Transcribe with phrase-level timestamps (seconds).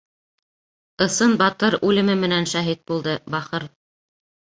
[1.07, 3.73] Ысын батыр үлеме менән шәһит булды, бахыр...